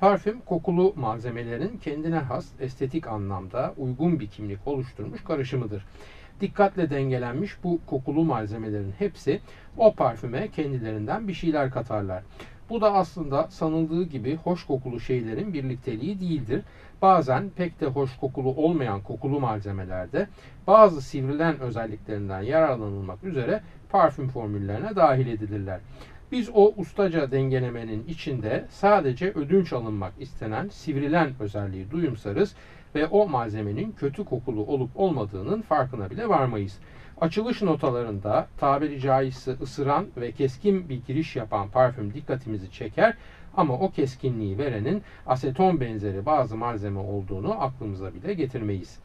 [0.00, 5.84] Parfüm kokulu malzemelerin kendine has estetik anlamda uygun bir kimlik oluşturmuş karışımıdır.
[6.40, 9.40] Dikkatle dengelenmiş bu kokulu malzemelerin hepsi
[9.76, 12.22] o parfüme kendilerinden bir şeyler katarlar.
[12.70, 16.62] Bu da aslında sanıldığı gibi hoş kokulu şeylerin birlikteliği değildir.
[17.02, 20.28] Bazen pek de hoş kokulu olmayan kokulu malzemelerde
[20.66, 25.80] bazı sivrilen özelliklerinden yararlanılmak üzere parfüm formüllerine dahil edilirler.
[26.32, 32.54] Biz o ustaca dengelemenin içinde sadece ödünç alınmak istenen sivrilen özelliği duyumsarız
[32.94, 36.78] ve o malzemenin kötü kokulu olup olmadığının farkına bile varmayız.
[37.20, 43.14] Açılış notalarında tabiri caizse ısıran ve keskin bir giriş yapan parfüm dikkatimizi çeker
[43.56, 48.98] ama o keskinliği verenin aseton benzeri bazı malzeme olduğunu aklımıza bile getirmeyiz.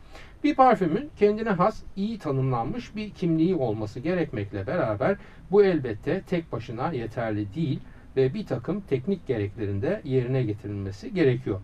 [0.45, 5.17] Bir parfümün kendine has, iyi tanımlanmış bir kimliği olması gerekmekle beraber
[5.51, 7.79] bu elbette tek başına yeterli değil
[8.17, 11.59] ve bir takım teknik gereklerinde yerine getirilmesi gerekiyor.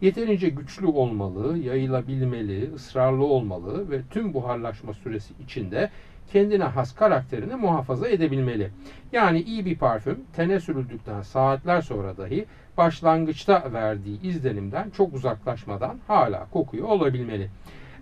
[0.00, 5.90] Yeterince güçlü olmalı, yayılabilmeli, ısrarlı olmalı ve tüm buharlaşma süresi içinde
[6.32, 8.70] kendine has karakterini muhafaza edebilmeli.
[9.12, 16.46] Yani iyi bir parfüm tene sürüldükten saatler sonra dahi başlangıçta verdiği izlenimden çok uzaklaşmadan hala
[16.50, 17.50] kokuyor olabilmeli.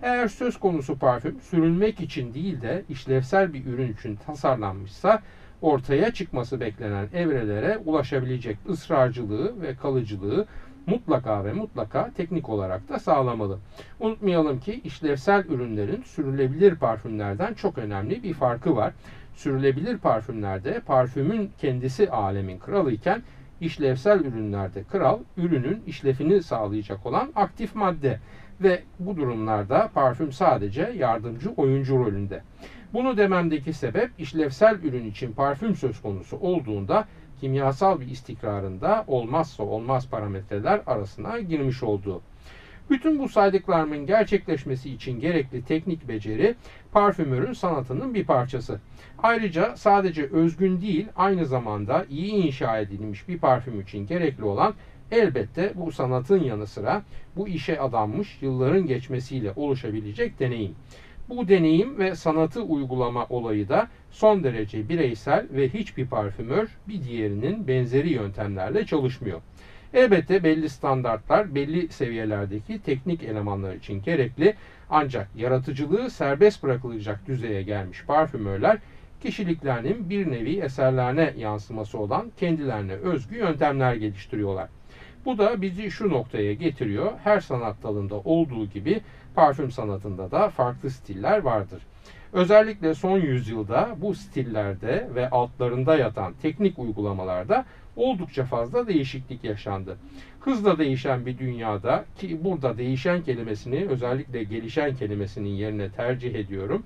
[0.03, 5.23] Eğer söz konusu parfüm sürülmek için değil de işlevsel bir ürün için tasarlanmışsa
[5.63, 10.47] ortaya çıkması beklenen evrelere ulaşabilecek ısrarcılığı ve kalıcılığı
[10.87, 13.59] mutlaka ve mutlaka teknik olarak da sağlamalı.
[14.01, 18.93] Unutmayalım ki işlevsel ürünlerin sürülebilir parfümlerden çok önemli bir farkı var.
[19.35, 23.23] Sürülebilir parfümlerde parfümün kendisi alemin kralı iken
[23.61, 28.19] işlevsel ürünlerde kral ürünün işlefini sağlayacak olan aktif madde
[28.65, 32.43] ve bu durumlarda parfüm sadece yardımcı oyuncu rolünde.
[32.93, 37.09] Bunu dememdeki sebep işlevsel ürün için parfüm söz konusu olduğunda
[37.41, 42.23] kimyasal bir istikrarında olmazsa olmaz parametreler arasına girmiş olduğu.
[42.91, 46.55] Bütün bu saydıklarımın gerçekleşmesi için gerekli teknik beceri
[46.93, 48.81] parfümörün sanatının bir parçası.
[49.23, 54.75] Ayrıca sadece özgün değil aynı zamanda iyi inşa edilmiş bir parfüm için gerekli olan
[55.11, 57.03] elbette bu sanatın yanı sıra
[57.37, 60.75] bu işe adanmış yılların geçmesiyle oluşabilecek deneyim.
[61.29, 67.69] Bu deneyim ve sanatı uygulama olayı da son derece bireysel ve hiçbir parfümör bir diğerinin
[67.69, 69.41] benzeri yöntemlerle çalışmıyor.
[69.95, 74.55] Elbette belli standartlar belli seviyelerdeki teknik elemanlar için gerekli
[74.91, 78.79] ancak yaratıcılığı serbest bırakılacak düzeye gelmiş parfümörler
[79.23, 84.69] kişiliklerinin bir nevi eserlerine yansıması olan kendilerine özgü yöntemler geliştiriyorlar.
[85.25, 87.13] Bu da bizi şu noktaya getiriyor.
[87.25, 89.01] Her sanat dalında olduğu gibi
[89.35, 91.83] parfüm sanatında da farklı stiller vardır.
[92.33, 97.65] Özellikle son yüzyılda bu stillerde ve altlarında yatan teknik uygulamalarda
[97.97, 99.97] oldukça fazla değişiklik yaşandı.
[100.41, 106.83] Hızla değişen bir dünyada ki burada değişen kelimesini özellikle gelişen kelimesinin yerine tercih ediyorum.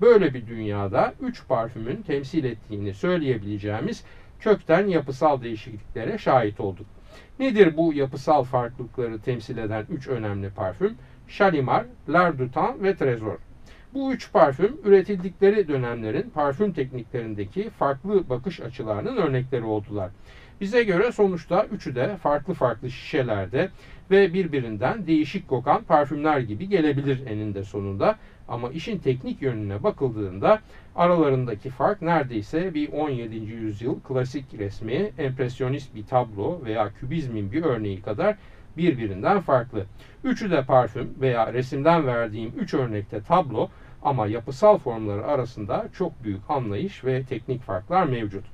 [0.00, 4.04] Böyle bir dünyada üç parfümün temsil ettiğini söyleyebileceğimiz
[4.40, 6.86] kökten yapısal değişikliklere şahit olduk.
[7.38, 10.96] Nedir bu yapısal farklılıkları temsil eden üç önemli parfüm?
[11.28, 13.36] Shalimar, L'Ardutan ve Trezor.
[13.94, 20.10] Bu üç parfüm üretildikleri dönemlerin parfüm tekniklerindeki farklı bakış açılarının örnekleri oldular.
[20.60, 23.68] Bize göre sonuçta üçü de farklı farklı şişelerde
[24.10, 28.16] ve birbirinden değişik kokan parfümler gibi gelebilir eninde sonunda.
[28.48, 30.58] Ama işin teknik yönüne bakıldığında
[31.00, 33.36] aralarındaki fark neredeyse bir 17.
[33.36, 38.36] yüzyıl klasik resmi, empresyonist bir tablo veya kübizmin bir örneği kadar
[38.76, 39.86] birbirinden farklı.
[40.24, 43.68] Üçü de parfüm veya resimden verdiğim üç örnekte tablo
[44.02, 48.44] ama yapısal formları arasında çok büyük anlayış ve teknik farklar mevcut.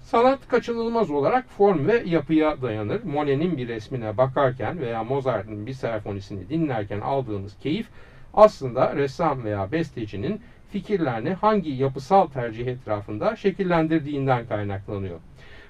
[0.00, 3.04] Sanat kaçınılmaz olarak form ve yapıya dayanır.
[3.04, 7.88] Monet'in bir resmine bakarken veya Mozart'ın bir senfonisini dinlerken aldığınız keyif
[8.36, 10.40] aslında ressam veya bestecinin
[10.74, 15.20] fikirlerini hangi yapısal tercih etrafında şekillendirdiğinden kaynaklanıyor.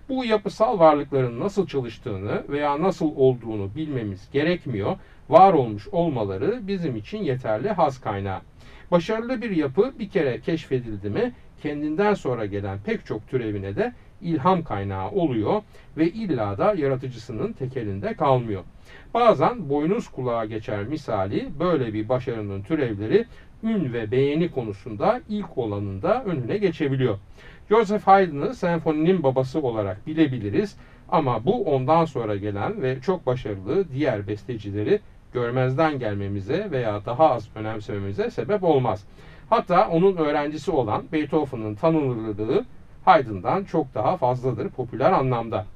[0.08, 4.96] Bu yapısal varlıkların nasıl çalıştığını veya nasıl olduğunu bilmemiz gerekmiyor.
[5.28, 8.40] Var olmuş olmaları bizim için yeterli haz kaynağı.
[8.90, 13.92] Başarılı bir yapı bir kere keşfedildi mi kendinden sonra gelen pek çok türevine de
[14.22, 15.62] ilham kaynağı oluyor
[15.96, 18.62] ve illa da yaratıcısının tekelinde kalmıyor.
[19.14, 23.26] Bazen boynuz kulağa geçer misali böyle bir başarının türevleri
[23.64, 27.18] ün ve beğeni konusunda ilk olanında önüne geçebiliyor.
[27.68, 30.76] Joseph Haydn'ı senfoninin babası olarak bilebiliriz
[31.08, 35.00] ama bu ondan sonra gelen ve çok başarılı diğer bestecileri
[35.32, 39.04] görmezden gelmemize veya daha az önemsememize sebep olmaz.
[39.50, 42.64] Hatta onun öğrencisi olan Beethoven'ın tanınırlığı
[43.04, 45.66] Haydn'dan çok daha fazladır popüler anlamda.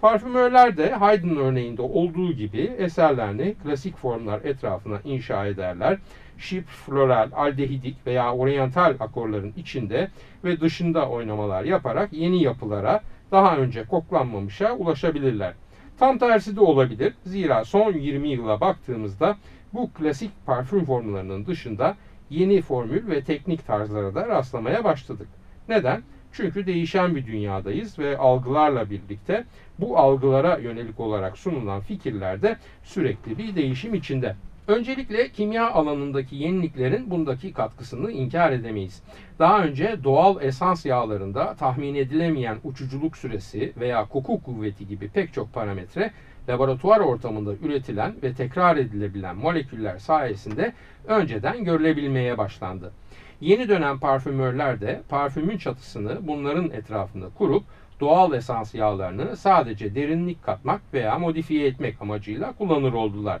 [0.00, 5.98] Parfümörler de Haydn örneğinde olduğu gibi eserlerini klasik formlar etrafına inşa ederler.
[6.38, 10.10] Şip, floral, aldehidik veya oryantal akorların içinde
[10.44, 13.00] ve dışında oynamalar yaparak yeni yapılara
[13.30, 15.54] daha önce koklanmamışa ulaşabilirler.
[15.98, 17.14] Tam tersi de olabilir.
[17.24, 19.36] Zira son 20 yıla baktığımızda
[19.72, 21.96] bu klasik parfüm formlarının dışında
[22.30, 25.28] yeni formül ve teknik tarzlara da rastlamaya başladık.
[25.68, 26.02] Neden?
[26.32, 29.44] Çünkü değişen bir dünyadayız ve algılarla birlikte
[29.78, 34.36] bu algılara yönelik olarak sunulan fikirler de sürekli bir değişim içinde.
[34.68, 39.02] Öncelikle kimya alanındaki yeniliklerin bundaki katkısını inkar edemeyiz.
[39.38, 45.52] Daha önce doğal esans yağlarında tahmin edilemeyen uçuculuk süresi veya koku kuvveti gibi pek çok
[45.52, 46.10] parametre
[46.48, 50.72] laboratuvar ortamında üretilen ve tekrar edilebilen moleküller sayesinde
[51.06, 52.92] önceden görülebilmeye başlandı.
[53.40, 57.64] Yeni dönem parfümörler de parfümün çatısını bunların etrafında kurup
[58.00, 63.40] doğal esans yağlarını sadece derinlik katmak veya modifiye etmek amacıyla kullanır oldular.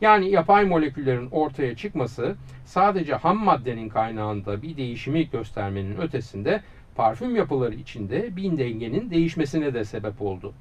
[0.00, 6.62] Yani yapay moleküllerin ortaya çıkması sadece ham maddenin kaynağında bir değişimi göstermenin ötesinde
[6.96, 10.52] parfüm yapıları içinde bir dengenin değişmesine de sebep oldu.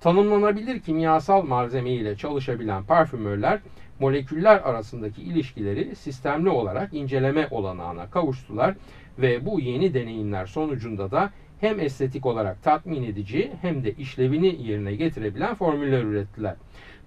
[0.00, 3.60] Tanımlanabilir kimyasal malzeme ile çalışabilen parfümörler
[4.00, 8.74] moleküller arasındaki ilişkileri sistemli olarak inceleme olanağına kavuştular
[9.18, 11.30] ve bu yeni deneyimler sonucunda da
[11.60, 16.54] hem estetik olarak tatmin edici hem de işlevini yerine getirebilen formüller ürettiler.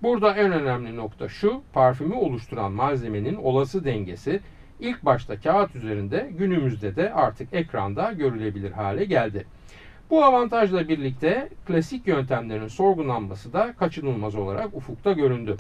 [0.02, 4.40] Burada en önemli nokta şu, parfümü oluşturan malzemenin olası dengesi
[4.80, 9.46] ilk başta kağıt üzerinde günümüzde de artık ekranda görülebilir hale geldi.
[10.10, 15.56] Bu avantajla birlikte klasik yöntemlerin sorgulanması da kaçınılmaz olarak ufukta göründü.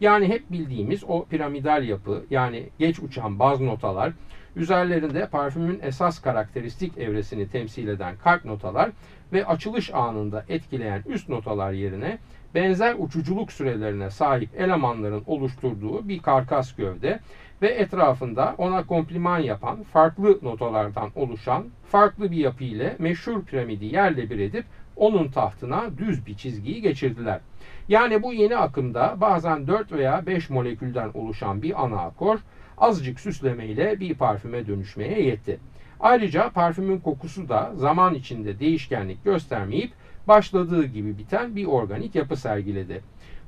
[0.00, 4.12] Yani hep bildiğimiz o piramidal yapı yani geç uçan baz notalar,
[4.56, 8.90] üzerlerinde parfümün esas karakteristik evresini temsil eden kalp notalar
[9.32, 12.18] ve açılış anında etkileyen üst notalar yerine
[12.54, 17.20] benzer uçuculuk sürelerine sahip elemanların oluşturduğu bir karkas gövde
[17.62, 24.30] ve etrafında ona kompliman yapan farklı notalardan oluşan farklı bir yapı ile meşhur piramidi yerle
[24.30, 24.64] bir edip
[24.96, 27.40] onun tahtına düz bir çizgiyi geçirdiler.
[27.88, 32.38] Yani bu yeni akımda bazen 4 veya 5 molekülden oluşan bir ana akor
[32.78, 35.58] azıcık süslemeyle bir parfüme dönüşmeye yetti.
[36.00, 39.92] Ayrıca parfümün kokusu da zaman içinde değişkenlik göstermeyip
[40.28, 43.02] başladığı gibi biten bir organik yapı sergiledi.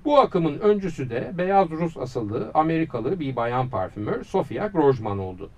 [0.04, 5.50] Bu akımın öncüsü de beyaz Rus asıllı Amerikalı bir bayan parfümör Sofia Grosjean oldu.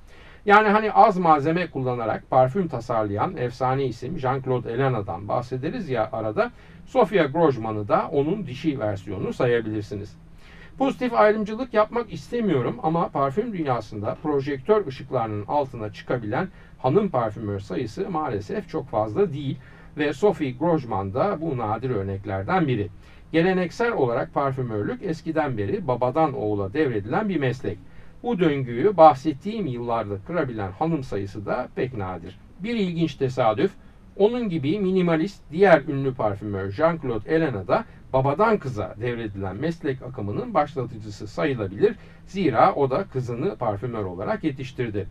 [0.47, 6.51] Yani hani az malzeme kullanarak parfüm tasarlayan efsane isim Jean-Claude Ellena'dan bahsederiz ya arada.
[6.87, 10.17] Sofia Grosjean'ı da onun dişi versiyonu sayabilirsiniz.
[10.79, 16.49] Pozitif ayrımcılık yapmak istemiyorum ama parfüm dünyasında projektör ışıklarının altına çıkabilen
[16.79, 19.59] hanım parfümör sayısı maalesef çok fazla değil
[19.99, 22.89] ve Sophie Grosjean da bu nadir örneklerden biri.
[23.33, 27.79] Geleneksel olarak parfümörlük eskiden beri babadan oğula devredilen bir meslek.
[28.23, 32.39] Bu döngüyü bahsettiğim yıllarda kırabilen hanım sayısı da pek nadir.
[32.63, 33.71] Bir ilginç tesadüf,
[34.17, 41.27] onun gibi minimalist diğer ünlü parfümör Jean-Claude Elena da babadan kıza devredilen meslek akımının başlatıcısı
[41.27, 41.97] sayılabilir.
[42.27, 45.07] Zira o da kızını parfümör olarak yetiştirdi.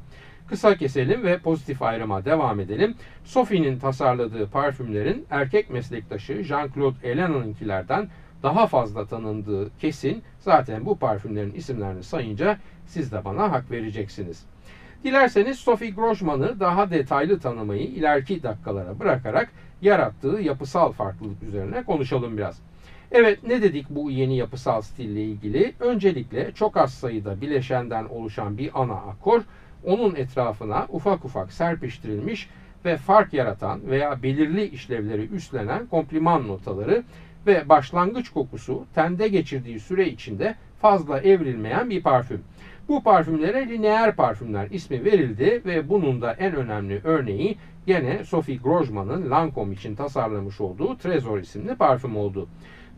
[0.49, 2.95] Kısa keselim ve pozitif ayrıma devam edelim.
[3.23, 8.07] Sophie'nin tasarladığı parfümlerin erkek meslektaşı Jean-Claude Elena'nınkilerden
[8.43, 10.23] daha fazla tanındığı kesin.
[10.39, 14.45] Zaten bu parfümlerin isimlerini sayınca siz de bana hak vereceksiniz.
[15.03, 19.51] Dilerseniz Sophie Grosjean'ı daha detaylı tanımayı ileriki dakikalara bırakarak
[19.81, 22.59] yarattığı yapısal farklılık üzerine konuşalım biraz.
[23.11, 25.73] Evet ne dedik bu yeni yapısal stille ilgili?
[25.79, 29.41] Öncelikle çok az sayıda bileşenden oluşan bir ana akor,
[29.83, 32.49] onun etrafına ufak ufak serpiştirilmiş
[32.85, 37.03] ve fark yaratan veya belirli işlevleri üstlenen kompliman notaları
[37.47, 42.43] ve başlangıç kokusu tende geçirdiği süre içinde fazla evrilmeyen bir parfüm.
[42.87, 47.57] Bu parfümlere lineer parfümler ismi verildi ve bunun da en önemli örneği
[47.87, 52.47] gene Sophie Grosjean'ın Lancome için tasarlamış olduğu Trezor isimli parfüm oldu.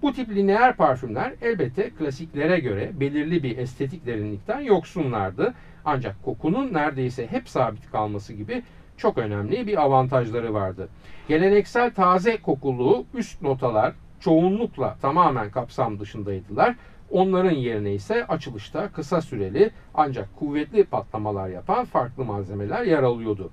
[0.02, 5.54] Bu tip lineer parfümler elbette klasiklere göre belirli bir estetik derinlikten yoksunlardı.
[5.92, 8.64] Ancak kokunun neredeyse hep sabit kalması gibi
[8.98, 10.90] çok önemli bir avantajları vardı.
[11.28, 16.76] Geleneksel taze kokulu üst notalar çoğunlukla tamamen kapsam dışındaydılar.
[17.12, 23.52] Onların yerine ise açılışta kısa süreli ancak kuvvetli patlamalar yapan farklı malzemeler yer alıyordu.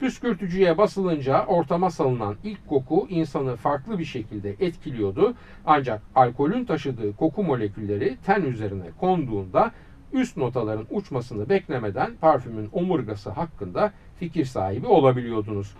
[0.00, 5.34] Püskürtücüye basılınca ortama salınan ilk koku insanı farklı bir şekilde etkiliyordu.
[5.66, 9.70] Ancak alkolün taşıdığı koku molekülleri ten üzerine konduğunda
[10.12, 15.74] üst notaların uçmasını beklemeden parfümün omurgası hakkında fikir sahibi olabiliyordunuz.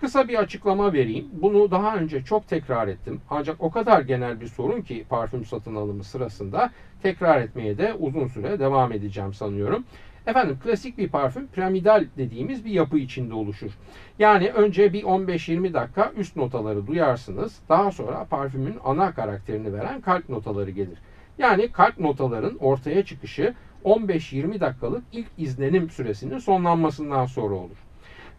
[0.00, 1.28] Kısa bir açıklama vereyim.
[1.32, 3.20] Bunu daha önce çok tekrar ettim.
[3.30, 6.70] Ancak o kadar genel bir sorun ki parfüm satın alımı sırasında
[7.02, 9.84] tekrar etmeye de uzun süre devam edeceğim sanıyorum.
[10.26, 13.70] Efendim klasik bir parfüm piramidal dediğimiz bir yapı içinde oluşur.
[14.18, 17.58] Yani önce bir 15-20 dakika üst notaları duyarsınız.
[17.68, 20.98] Daha sonra parfümün ana karakterini veren kalp notaları gelir.
[21.38, 27.76] Yani kalp notaların ortaya çıkışı 15-20 dakikalık ilk izlenim süresinin sonlanmasından sonra olur.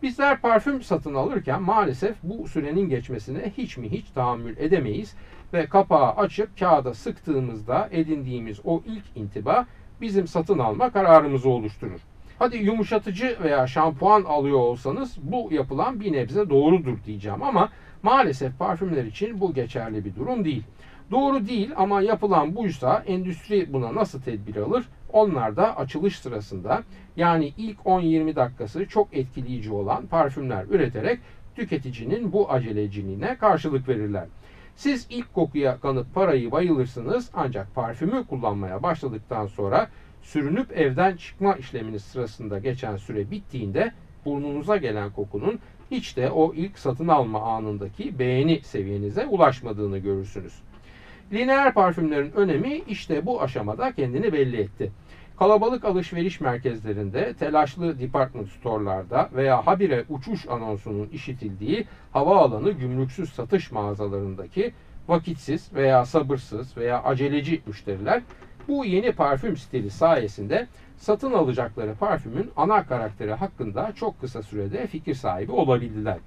[0.04, 5.16] Bizler parfüm satın alırken maalesef bu sürenin geçmesine hiç mi hiç tahammül edemeyiz
[5.54, 9.66] ve kapağı açıp kağıda sıktığımızda edindiğimiz o ilk intiba
[10.02, 12.00] bizim satın alma kararımızı oluşturur.
[12.40, 17.70] Hadi yumuşatıcı veya şampuan alıyor olsanız bu yapılan bir nebze doğrudur diyeceğim ama
[18.04, 20.64] maalesef parfümler için bu geçerli bir durum değil.
[21.12, 24.86] Doğru değil ama yapılan buysa endüstri buna nasıl tedbir alır?
[25.13, 26.84] Onlar da açılış sırasında
[27.17, 31.20] yani ilk 10-20 dakikası çok etkileyici olan parfümler üreterek
[31.55, 34.25] tüketicinin bu aceleciliğine karşılık verirler.
[34.75, 39.89] Siz ilk kokuya kanıp parayı bayılırsınız ancak parfümü kullanmaya başladıktan sonra
[40.22, 43.91] sürünüp evden çıkma işleminiz sırasında geçen süre bittiğinde
[44.25, 45.60] burnunuza gelen kokunun
[45.91, 50.53] hiç de o ilk satın alma anındaki beğeni seviyenize ulaşmadığını görürsünüz.
[51.32, 54.92] Lineer parfümlerin önemi işte bu aşamada kendini belli etti.
[55.39, 64.74] Kalabalık alışveriş merkezlerinde, telaşlı department store'larda veya habire uçuş anonsunun işitildiği havaalanı gümrüksüz satış mağazalarındaki
[65.08, 68.22] vakitsiz veya sabırsız veya aceleci müşteriler
[68.68, 75.15] bu yeni parfüm stili sayesinde satın alacakları parfümün ana karakteri hakkında çok kısa sürede fikir
[75.15, 76.18] sahibi olabildiler.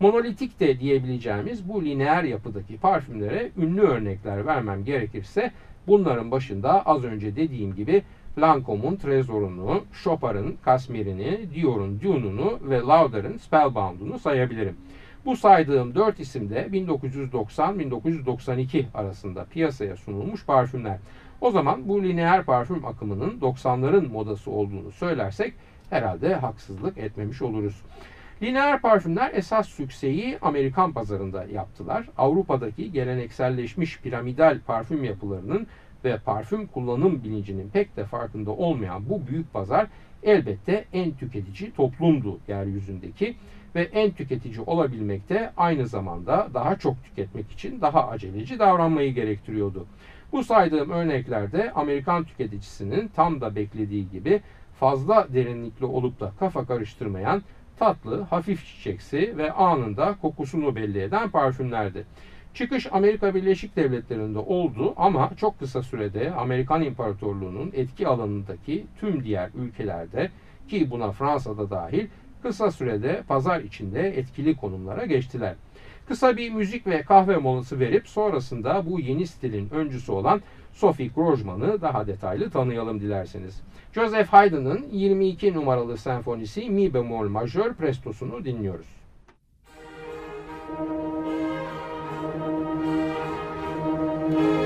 [0.00, 5.52] Monolitik de diyebileceğimiz bu lineer yapıdaki parfümlere ünlü örnekler vermem gerekirse
[5.86, 8.02] bunların başında az önce dediğim gibi
[8.38, 14.76] Lancome'un Trezor'unu, Chopard'ın Kasmir'ini, Dior'un Dune'unu ve Lauder'ın Spellbound'unu sayabilirim.
[15.24, 20.98] Bu saydığım dört isim de 1990-1992 arasında piyasaya sunulmuş parfümler.
[21.40, 25.54] O zaman bu lineer parfüm akımının 90'ların modası olduğunu söylersek
[25.90, 27.82] herhalde haksızlık etmemiş oluruz.
[28.42, 32.08] Lineer parfümler esas sükseyi Amerikan pazarında yaptılar.
[32.18, 35.66] Avrupa'daki gelenekselleşmiş piramidal parfüm yapılarının
[36.04, 39.86] ve parfüm kullanım bilincinin pek de farkında olmayan bu büyük pazar
[40.22, 43.36] elbette en tüketici toplumdu yeryüzündeki
[43.74, 49.86] ve en tüketici olabilmekte aynı zamanda daha çok tüketmek için daha aceleci davranmayı gerektiriyordu.
[50.32, 54.40] Bu saydığım örneklerde Amerikan tüketicisinin tam da beklediği gibi
[54.80, 57.42] fazla derinlikli olup da kafa karıştırmayan
[57.78, 62.06] tatlı, hafif çiçeksi ve anında kokusunu belli eden parfümlerdi.
[62.54, 69.50] Çıkış Amerika Birleşik Devletleri'nde oldu ama çok kısa sürede Amerikan İmparatorluğu'nun etki alanındaki tüm diğer
[69.54, 70.30] ülkelerde
[70.68, 72.06] ki buna Fransa'da dahil
[72.42, 75.54] kısa sürede pazar içinde etkili konumlara geçtiler.
[76.08, 80.40] Kısa bir müzik ve kahve molası verip sonrasında bu yeni stilin öncüsü olan
[80.76, 83.62] Sophie Grojman'ı daha detaylı tanıyalım dilerseniz.
[83.92, 88.86] Joseph Haydn'ın 22 numaralı senfonisi Mi bemol majör prestosunu dinliyoruz.
[94.28, 94.65] Müzik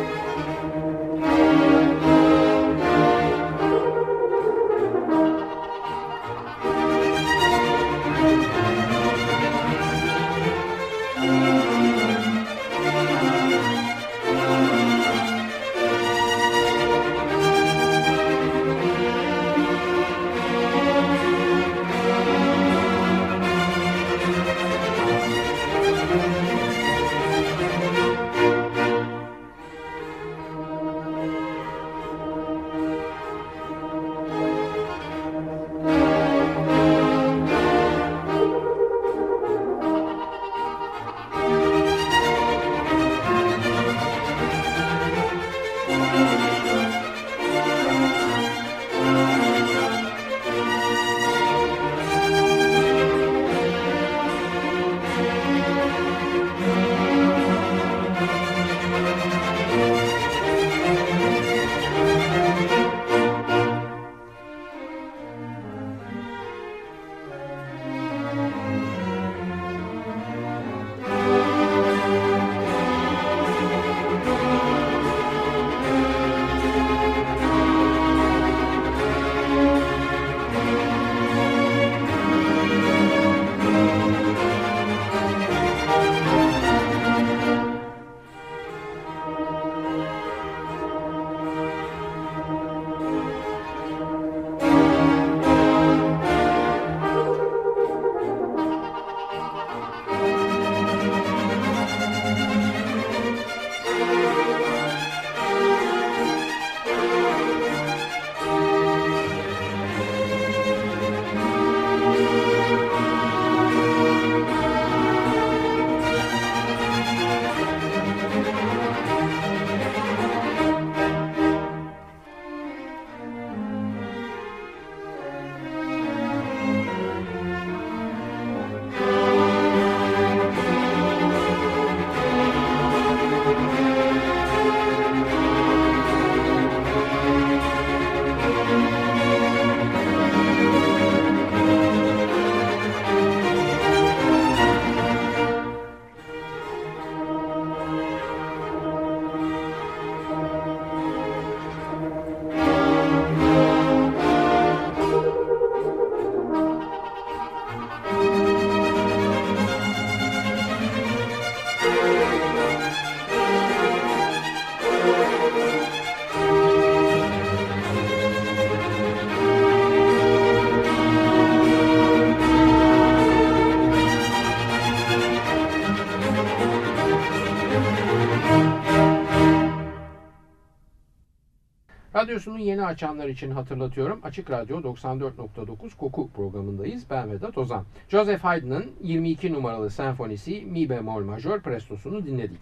[182.60, 184.20] yeni açanlar için hatırlatıyorum.
[184.22, 187.10] Açık Radyo 94.9 Koku programındayız.
[187.10, 187.84] Ben Vedat Ozan.
[188.08, 192.58] Joseph Haydn'ın 22 numaralı senfonisi Mi bemol majör prestosunu dinledik.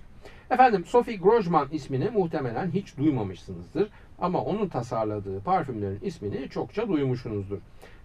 [0.50, 3.88] Efendim Sophie Grosjean ismini muhtemelen hiç duymamışsınızdır.
[4.18, 7.58] Ama onun tasarladığı parfümlerin ismini çokça duymuşsunuzdur.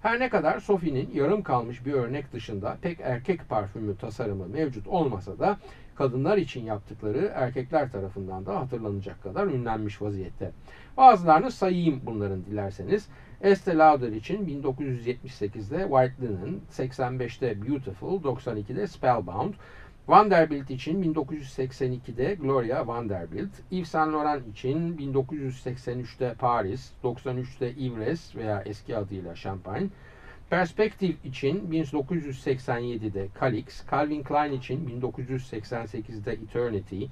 [0.03, 5.39] Her ne kadar Sophie'nin yarım kalmış bir örnek dışında pek erkek parfümü tasarımı mevcut olmasa
[5.39, 5.57] da
[5.95, 10.51] kadınlar için yaptıkları erkekler tarafından da hatırlanacak kadar ünlenmiş vaziyette.
[10.97, 13.07] Bazılarını sayayım bunların dilerseniz.
[13.41, 19.53] Estee Lauder için 1978'de White Linen, 85'te Beautiful, 92'de Spellbound,
[20.07, 28.97] Vanderbilt için 1982'de Gloria Vanderbilt, Yves Saint Laurent için 1983'te Paris, 93'te Yves veya eski
[28.97, 29.87] adıyla Champagne,
[30.49, 37.05] Perspective için 1987'de Calix, Calvin Klein için 1988'de Eternity,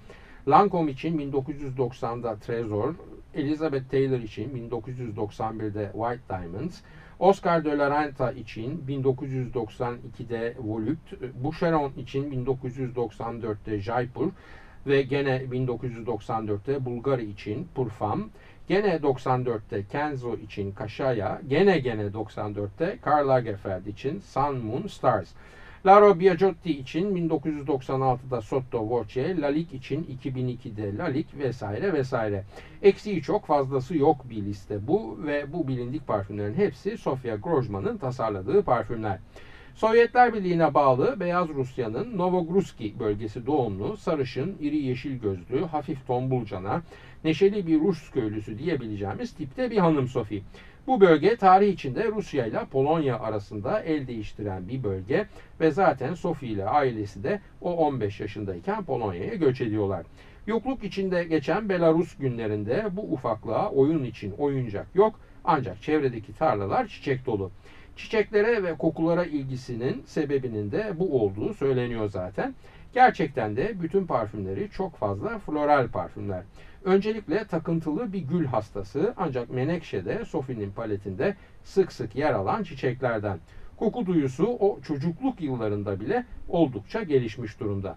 [0.48, 2.94] Lancome için 1990'da Trezor,
[3.34, 6.82] Elizabeth Taylor için 1991'de White Diamonds,
[7.22, 14.32] Oscar de la Renta için 1992'de Volute, Boucheron için 1994'te Jaipur
[14.88, 18.30] ve gene 1994'te Bulgari için Purfam,
[18.68, 25.30] gene 94'te Kenzo için Kaşaya, gene gene 94'te Karl Lagerfeld için Sun Moon Stars.
[25.86, 32.44] Laro Biagiotti için 1996'da Sotto Voce, Lalik için 2002'de Lalik vesaire vesaire.
[32.82, 38.63] Eksiği çok fazlası yok bir liste bu ve bu bilindik parfümlerin hepsi Sofia Grosjean'ın tasarladığı
[38.63, 39.20] parfümler.
[39.76, 46.82] Sovyetler Birliği'ne bağlı Beyaz Rusya'nın Novogruski bölgesi doğumlu, sarışın, iri yeşil gözlü, hafif tombulcana,
[47.24, 50.41] neşeli bir Rus köylüsü diyebileceğimiz tipte bir hanım Sophie.
[50.88, 55.26] Bu bölge tarih içinde Rusya ile Polonya arasında el değiştiren bir bölge
[55.60, 60.06] ve zaten Sophie ile ailesi de o 15 yaşındayken Polonya'ya göç ediyorlar.
[60.48, 67.26] Yokluk içinde geçen Belarus günlerinde bu ufaklığa oyun için oyuncak yok ancak çevredeki tarlalar çiçek
[67.26, 67.52] dolu.
[67.96, 72.56] Çiçeklere ve kokulara ilgisinin sebebinin de bu olduğu söyleniyor zaten.
[72.94, 76.44] Gerçekten de bütün parfümleri çok fazla floral parfümler.
[76.84, 83.40] Öncelikle takıntılı bir gül hastası ancak menekşe de Sophie'nin paletinde sık sık yer alan çiçeklerden.
[83.78, 87.96] Koku duyusu o çocukluk yıllarında bile oldukça gelişmiş durumda.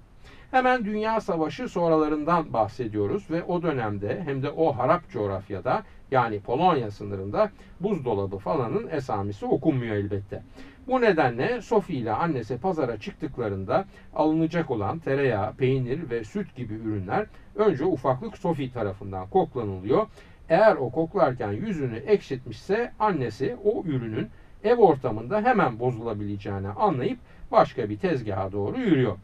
[0.51, 6.91] Hemen Dünya Savaşı sonralarından bahsediyoruz ve o dönemde hem de o harap coğrafyada yani Polonya
[6.91, 10.43] sınırında buzdolabı falanın esamisi okunmuyor elbette.
[10.87, 17.27] Bu nedenle Sophie ile annesi pazara çıktıklarında alınacak olan tereyağı, peynir ve süt gibi ürünler
[17.55, 20.07] önce ufaklık Sophie tarafından koklanılıyor.
[20.49, 24.29] Eğer o koklarken yüzünü ekşitmişse annesi o ürünün
[24.64, 27.18] ev ortamında hemen bozulabileceğini anlayıp
[27.53, 29.16] başka bir tezgaha doğru yürüyor.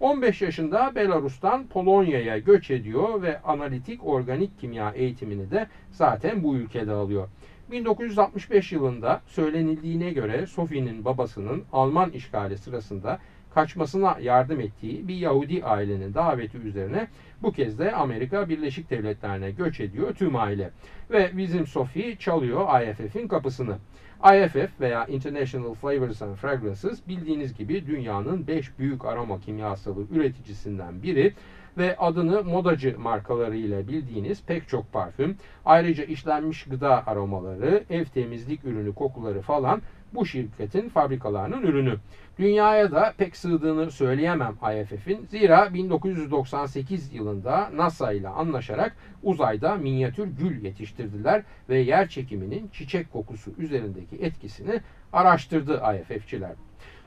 [0.00, 6.92] 15 yaşında Belarus'tan Polonya'ya göç ediyor ve analitik organik kimya eğitimini de zaten bu ülkede
[6.92, 7.28] alıyor.
[7.70, 13.18] 1965 yılında söylenildiğine göre Sophie'nin babasının Alman işgali sırasında
[13.54, 17.08] kaçmasına yardım ettiği bir Yahudi ailenin daveti üzerine
[17.42, 20.70] bu kez de Amerika Birleşik Devletleri'ne göç ediyor tüm aile.
[21.10, 23.78] Ve bizim Sophie çalıyor IFF'in kapısını.
[24.24, 31.34] IFF veya International Flavors and Fragrances bildiğiniz gibi dünyanın 5 büyük aroma kimyasalı üreticisinden biri
[31.78, 38.94] ve adını modacı markalarıyla bildiğiniz pek çok parfüm, ayrıca işlenmiş gıda aromaları, ev temizlik ürünü
[38.94, 39.82] kokuları falan
[40.14, 41.96] bu şirketin fabrikalarının ürünü.
[42.38, 45.26] Dünyaya da pek sığdığını söyleyemem IFF'in.
[45.26, 53.50] Zira 1998 yılında NASA ile anlaşarak uzayda minyatür gül yetiştirdiler ve yer çekiminin çiçek kokusu
[53.58, 54.80] üzerindeki etkisini
[55.12, 56.52] araştırdı IFF'çiler.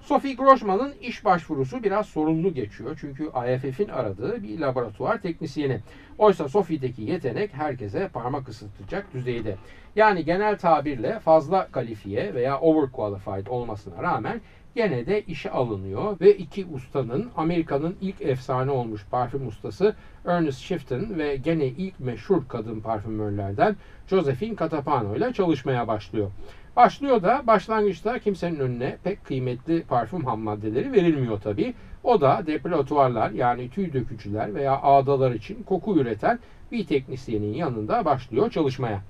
[0.07, 2.97] Sophie Grosjean'ın iş başvurusu biraz sorunlu geçiyor.
[3.01, 5.79] Çünkü IFF'in aradığı bir laboratuvar teknisyeni.
[6.17, 9.55] Oysa Sophie'deki yetenek herkese parmak ısıtacak düzeyde.
[9.95, 14.41] Yani genel tabirle fazla kalifiye veya overqualified olmasına rağmen
[14.75, 21.17] gene de işe alınıyor ve iki ustanın Amerika'nın ilk efsane olmuş parfüm ustası Ernest Shifton
[21.17, 23.75] ve gene ilk meşhur kadın parfümörlerden
[24.07, 26.31] Josephine Catapano ile çalışmaya başlıyor.
[26.77, 31.73] Başlıyor da başlangıçta kimsenin önüne pek kıymetli parfüm ham maddeleri verilmiyor tabi.
[32.03, 36.39] O da depilatuarlar yani tüy dökücüler veya ağdalar için koku üreten
[36.71, 39.01] bir teknisyenin yanında başlıyor çalışmaya.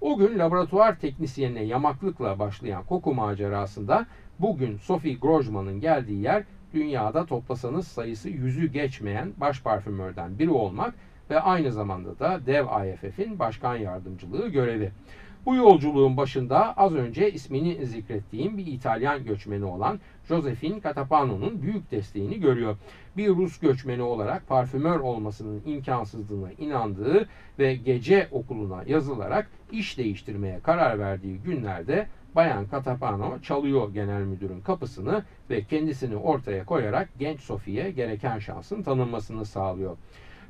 [0.00, 4.06] O gün laboratuvar teknisyenine yamaklıkla başlayan koku macerasında
[4.38, 10.94] bugün Sophie Grosjean'ın geldiği yer dünyada toplasanız sayısı yüzü geçmeyen baş parfümörden biri olmak
[11.30, 14.90] ve aynı zamanda da dev IFF'in başkan yardımcılığı görevi.
[15.46, 22.40] Bu yolculuğun başında az önce ismini zikrettiğim bir İtalyan göçmeni olan Josephine Catapano'nun büyük desteğini
[22.40, 22.76] görüyor.
[23.16, 27.28] Bir Rus göçmeni olarak parfümör olmasının imkansızlığına inandığı
[27.58, 32.06] ve gece okuluna yazılarak iş değiştirmeye karar verdiği günlerde
[32.36, 39.44] Bayan Catapano çalıyor genel müdürün kapısını ve kendisini ortaya koyarak genç Sophie'ye gereken şansın tanınmasını
[39.44, 39.96] sağlıyor.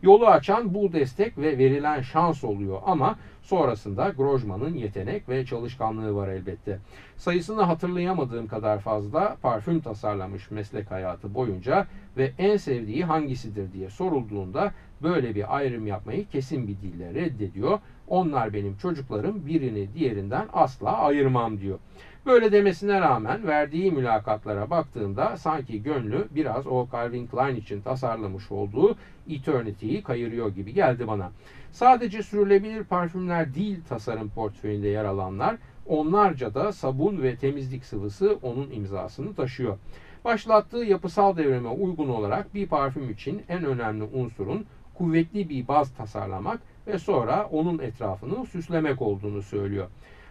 [0.03, 6.29] Yolu açan bu destek ve verilen şans oluyor ama sonrasında Grojman'ın yetenek ve çalışkanlığı var
[6.29, 6.79] elbette.
[7.17, 14.73] Sayısını hatırlayamadığım kadar fazla parfüm tasarlamış meslek hayatı boyunca ve en sevdiği hangisidir diye sorulduğunda
[15.03, 17.79] böyle bir ayrım yapmayı kesin bir dille reddediyor.
[18.09, 21.79] Onlar benim çocuklarım birini diğerinden asla ayırmam diyor.
[22.27, 28.97] Böyle demesine rağmen verdiği mülakatlara baktığımda sanki gönlü biraz o Calvin Klein için tasarlamış olduğu
[29.31, 31.33] Eternity'yi kayırıyor gibi geldi bana.
[31.73, 38.71] Sadece sürülebilir parfümler değil tasarım portföyünde yer alanlar, onlarca da sabun ve temizlik sıvısı onun
[38.71, 39.79] imzasını taşıyor.
[40.25, 46.61] Başlattığı yapısal devrime uygun olarak bir parfüm için en önemli unsurun kuvvetli bir baz tasarlamak
[46.87, 49.87] ve sonra onun etrafını süslemek olduğunu söylüyor.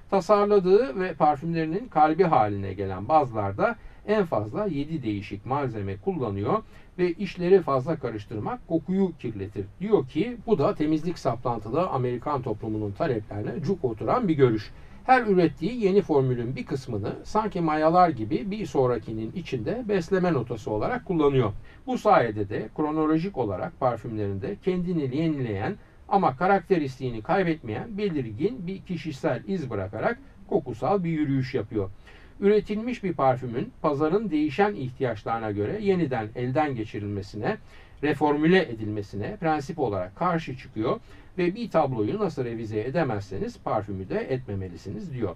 [0.09, 3.75] Tasarladığı ve parfümlerinin kalbi haline gelen bazlarda
[4.07, 6.63] en fazla 7 değişik malzeme kullanıyor
[6.97, 9.65] ve işleri fazla karıştırmak kokuyu kirletir.
[9.79, 14.71] Diyor ki bu da temizlik saplantılı Amerikan toplumunun taleplerine cuk oturan bir görüş.
[15.05, 21.05] Her ürettiği yeni formülün bir kısmını sanki mayalar gibi bir sonrakinin içinde besleme notası olarak
[21.05, 21.51] kullanıyor.
[21.87, 25.75] Bu sayede de kronolojik olarak parfümlerinde kendini yenileyen
[26.09, 31.89] ama karakteristiğini kaybetmeyen belirgin bir kişisel iz bırakarak kokusal bir yürüyüş yapıyor.
[32.39, 37.57] Üretilmiş bir parfümün pazarın değişen ihtiyaçlarına göre yeniden elden geçirilmesine,
[38.03, 40.99] reformüle edilmesine prensip olarak karşı çıkıyor
[41.37, 45.35] ve bir tabloyu nasıl revize edemezseniz parfümü de etmemelisiniz diyor.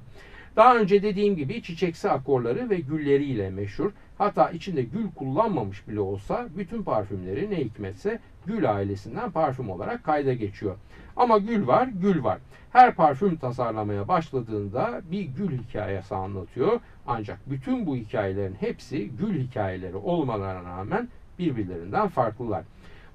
[0.55, 3.91] Daha önce dediğim gibi çiçeksi akorları ve gülleriyle meşhur.
[4.17, 10.33] Hatta içinde gül kullanmamış bile olsa bütün parfümleri ne hikmetse gül ailesinden parfüm olarak kayda
[10.33, 10.75] geçiyor.
[11.15, 12.37] Ama gül var, gül var.
[12.71, 16.79] Her parfüm tasarlamaya başladığında bir gül hikayesi anlatıyor.
[17.07, 21.07] Ancak bütün bu hikayelerin hepsi gül hikayeleri olmalarına rağmen
[21.39, 22.63] birbirlerinden farklılar.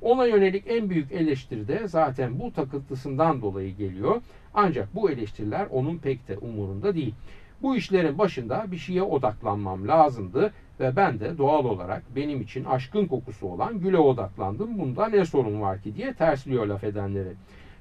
[0.03, 4.21] Ona yönelik en büyük eleştiri de zaten bu takıntısından dolayı geliyor.
[4.55, 7.15] Ancak bu eleştiriler onun pek de umurunda değil.
[7.63, 13.07] Bu işlerin başında bir şeye odaklanmam lazımdı ve ben de doğal olarak benim için aşkın
[13.07, 14.79] kokusu olan güle odaklandım.
[14.79, 17.33] Bunda ne sorun var ki diye tersliyor laf edenleri.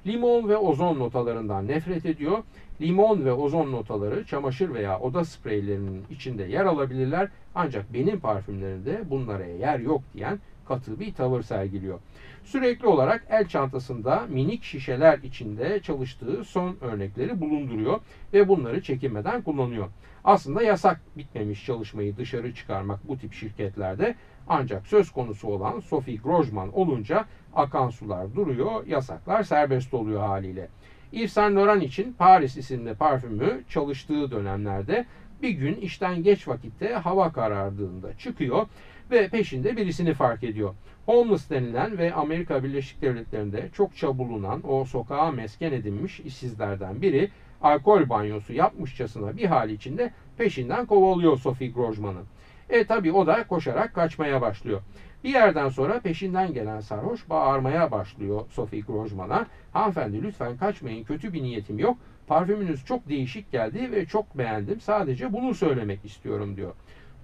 [0.07, 2.37] Limon ve ozon notalarından nefret ediyor.
[2.81, 7.29] Limon ve ozon notaları çamaşır veya oda spreylerinin içinde yer alabilirler.
[7.55, 11.99] Ancak benim parfümlerimde bunlara yer yok diyen katı bir tavır sergiliyor.
[12.43, 17.99] Sürekli olarak el çantasında minik şişeler içinde çalıştığı son örnekleri bulunduruyor
[18.33, 19.87] ve bunları çekinmeden kullanıyor.
[20.23, 24.15] Aslında yasak bitmemiş çalışmayı dışarı çıkarmak bu tip şirketlerde
[24.47, 30.67] ancak söz konusu olan Sophie Grosjean olunca akan sular duruyor, yasaklar serbest oluyor haliyle.
[31.11, 35.05] Yves Saint Laurent için Paris isimli parfümü çalıştığı dönemlerde
[35.41, 38.67] bir gün işten geç vakitte hava karardığında çıkıyor
[39.13, 40.73] ve peşinde birisini fark ediyor.
[41.05, 47.29] Homeless denilen ve Amerika Birleşik Devletleri'nde çokça bulunan o sokağa mesken edinmiş işsizlerden biri
[47.61, 52.21] alkol banyosu yapmışçasına bir hal içinde peşinden kovalıyor Sophie Grosjean'ı.
[52.69, 54.81] E tabi o da koşarak kaçmaya başlıyor.
[55.23, 59.47] Bir yerden sonra peşinden gelen sarhoş bağırmaya başlıyor Sophie Grosjean'a.
[59.73, 61.97] Hanımefendi lütfen kaçmayın kötü bir niyetim yok.
[62.27, 64.79] Parfümünüz çok değişik geldi ve çok beğendim.
[64.79, 66.73] Sadece bunu söylemek istiyorum diyor.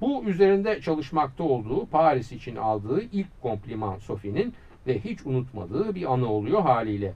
[0.02, 4.54] Bu üzerinde çalışmakta olduğu Paris için aldığı ilk kompliman Sophie'nin
[4.88, 7.14] ve hiç unutmadığı bir anı oluyor haliyle.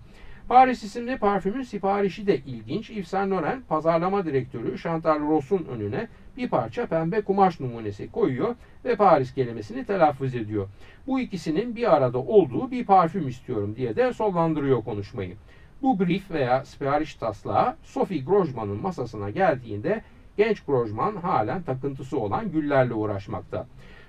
[0.47, 2.89] Paris isimli parfümün siparişi de ilginç.
[2.89, 8.95] Yves Saint Laurent pazarlama direktörü Chantal Ross'un önüne bir parça pembe kumaş numunesi koyuyor ve
[8.95, 10.67] Paris kelimesini telaffuz ediyor.
[11.07, 15.35] Bu ikisinin bir arada olduğu bir parfüm istiyorum diye de sollandırıyor konuşmayı.
[15.81, 20.01] Bu brief veya sipariş taslağı Sophie Grosjean'ın masasına geldiğinde
[20.37, 23.67] genç Grosjean halen takıntısı olan güllerle uğraşmakta.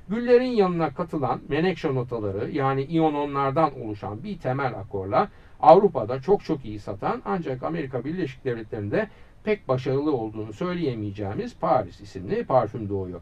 [0.08, 5.28] Güllerin yanına katılan menekşe notaları yani iyononlardan oluşan bir temel akorla
[5.60, 9.08] Avrupa'da çok çok iyi satan ancak Amerika Birleşik Devletleri'nde
[9.44, 13.20] pek başarılı olduğunu söyleyemeyeceğimiz Paris isimli parfüm doğuyor.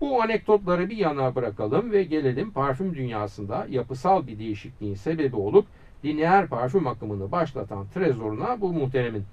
[0.00, 5.66] Bu anekdotları bir yana bırakalım ve gelelim parfüm dünyasında yapısal bir değişikliğin sebebi olup
[6.04, 9.24] lineer parfüm akımını başlatan Trezor'una bu muhteremin.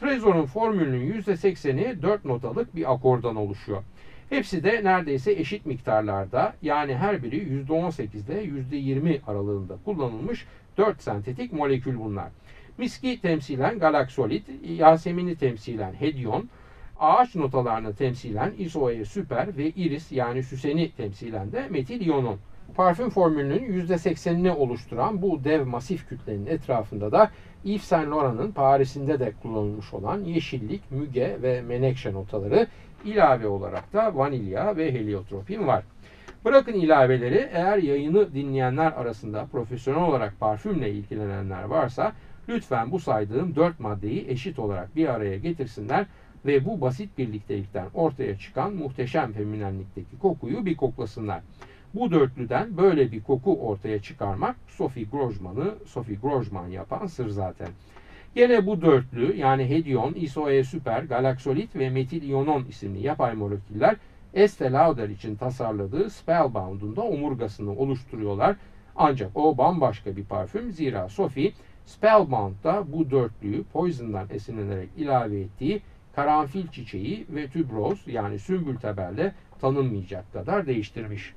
[0.00, 3.82] Trezor'un formülünün %80'i 4 notalık bir akordan oluşuyor.
[4.30, 11.52] Hepsi de neredeyse eşit miktarlarda yani her biri %18 ile %20 aralığında kullanılmış 4 sentetik
[11.52, 12.28] molekül bunlar.
[12.78, 14.46] Miski temsilen galaksolit,
[14.78, 16.48] Yasemin'i temsilen hedyon,
[17.00, 22.38] ağaç notalarını temsilen isoe süper ve iris yani süseni temsilen de metil iyonon.
[22.74, 27.30] Parfüm formülünün %80'ini oluşturan bu dev masif kütlenin etrafında da
[27.64, 32.66] Yves Saint Laurent'ın Paris'inde de kullanılmış olan yeşillik, müge ve menekşe notaları
[33.04, 35.84] ilave olarak da vanilya ve heliotropin var.
[36.44, 42.12] Bırakın ilaveleri eğer yayını dinleyenler arasında profesyonel olarak parfümle ilgilenenler varsa
[42.48, 46.06] lütfen bu saydığım dört maddeyi eşit olarak bir araya getirsinler
[46.46, 51.40] ve bu basit birliktelikten ortaya çıkan muhteşem feminenlikteki kokuyu bir koklasınlar.
[51.94, 57.68] Bu dörtlüden böyle bir koku ortaya çıkarmak Sophie Grosjean'ı Sophie Grosjean yapan sır zaten.
[58.34, 63.96] Yine bu dörtlü yani hedyon, isoe süper, galaksolit ve metil iyonon isimli yapay moleküller
[64.34, 68.56] Estee Lauder için tasarladığı Spellbound'un da omurgasını oluşturuyorlar.
[68.96, 71.52] Ancak o bambaşka bir parfüm zira Sophie
[71.86, 75.82] Spellbound'da bu dörtlüyü Poison'dan esinlenerek ilave ettiği
[76.16, 81.34] karanfil çiçeği ve tübroz yani sümbül tebelle tanınmayacak kadar değiştirmiş.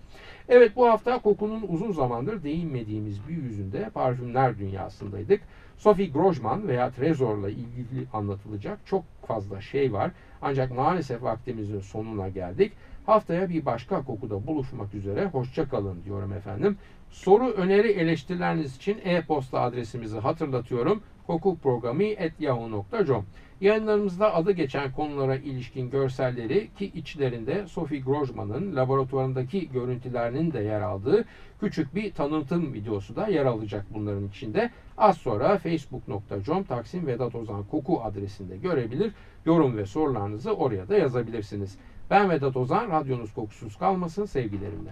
[0.50, 5.42] Evet bu hafta kokunun uzun zamandır değinmediğimiz bir yüzünde parfümler dünyasındaydık.
[5.78, 10.12] Sophie Grosjean veya Trezor'la ilgili anlatılacak çok fazla şey var.
[10.42, 12.72] Ancak maalesef vaktimizin sonuna geldik.
[13.06, 15.26] Haftaya bir başka kokuda buluşmak üzere.
[15.26, 16.78] Hoşça kalın diyorum efendim.
[17.16, 21.04] Soru, öneri, eleştirileriniz için e-posta adresimizi hatırlatıyorum.
[21.28, 23.26] kokukprogrami.yahoo.com
[23.62, 31.26] Yayınlarımızda adı geçen konulara ilişkin görselleri ki içlerinde Sophie Grosjean'ın laboratuvarındaki görüntülerinin de yer aldığı
[31.60, 34.70] küçük bir tanıtım videosu da yer alacak bunların içinde.
[34.98, 39.12] Az sonra facebook.com Taksim Vedat Ozan Koku adresinde görebilir.
[39.46, 41.78] Yorum ve sorularınızı oraya da yazabilirsiniz.
[42.10, 44.92] Ben Vedat Ozan, radyonuz kokusuz kalmasın sevgilerimle.